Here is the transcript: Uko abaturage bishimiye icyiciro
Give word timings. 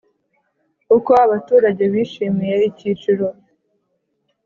Uko 0.97 1.11
abaturage 1.25 1.83
bishimiye 1.93 2.55
icyiciro 2.69 3.27